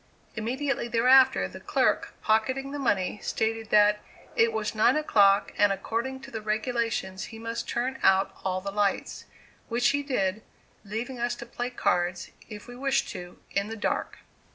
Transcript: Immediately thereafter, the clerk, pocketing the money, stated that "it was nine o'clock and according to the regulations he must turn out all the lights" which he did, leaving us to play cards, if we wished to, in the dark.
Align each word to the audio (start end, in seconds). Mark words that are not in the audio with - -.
Immediately 0.35 0.87
thereafter, 0.87 1.47
the 1.47 1.59
clerk, 1.59 2.15
pocketing 2.23 2.71
the 2.71 2.79
money, 2.79 3.19
stated 3.21 3.69
that 3.69 3.99
"it 4.35 4.51
was 4.51 4.73
nine 4.73 4.95
o'clock 4.95 5.53
and 5.59 5.71
according 5.71 6.21
to 6.21 6.31
the 6.31 6.41
regulations 6.41 7.25
he 7.25 7.37
must 7.37 7.69
turn 7.69 7.99
out 8.01 8.35
all 8.43 8.61
the 8.61 8.71
lights" 8.71 9.25
which 9.69 9.89
he 9.89 10.01
did, 10.01 10.41
leaving 10.83 11.19
us 11.19 11.35
to 11.35 11.45
play 11.45 11.69
cards, 11.69 12.31
if 12.49 12.65
we 12.67 12.75
wished 12.75 13.09
to, 13.09 13.37
in 13.51 13.67
the 13.67 13.77
dark. 13.77 14.17